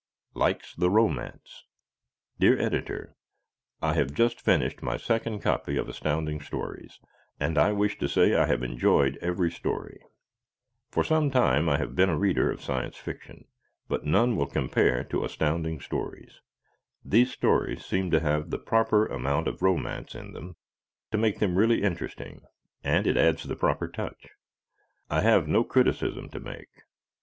Likes 0.33 0.73
the 0.73 0.89
Romance 0.89 1.65
Dear 2.39 2.57
Editor: 2.59 3.15
I 3.83 3.93
have 3.93 4.15
just 4.15 4.41
finished 4.41 4.81
my 4.81 4.97
second 4.97 5.41
copy 5.41 5.77
of 5.77 5.87
Astounding 5.87 6.41
Stories 6.41 6.99
and 7.39 7.55
I 7.55 7.71
wish 7.71 7.99
to 7.99 8.07
say 8.09 8.33
I 8.33 8.47
have 8.47 8.63
enjoyed 8.63 9.17
every 9.21 9.51
story. 9.51 10.01
For 10.89 11.03
some 11.03 11.29
time 11.29 11.69
I 11.69 11.77
have 11.77 11.95
been 11.95 12.09
a 12.09 12.17
reader 12.17 12.51
of 12.51 12.63
Science 12.63 12.97
Fiction, 12.97 13.45
but 13.87 14.03
none 14.03 14.35
will 14.35 14.47
compare 14.47 15.03
to 15.03 15.23
Astounding 15.23 15.79
Stories. 15.79 16.39
These 17.05 17.31
stories 17.31 17.85
seem 17.85 18.09
to 18.09 18.21
have 18.21 18.49
the 18.49 18.57
proper 18.57 19.05
amount 19.05 19.47
of 19.47 19.61
romance 19.61 20.15
in 20.15 20.33
them 20.33 20.55
to 21.11 21.19
make 21.19 21.37
them 21.37 21.55
really 21.55 21.83
interesting, 21.83 22.41
and 22.83 23.05
it 23.05 23.17
adds 23.17 23.43
the 23.43 23.55
proper 23.55 23.87
touch. 23.87 24.29
I 25.11 25.21
have 25.21 25.47
no 25.47 25.63
criticism 25.63 26.27
to 26.29 26.39
make. 26.39 26.81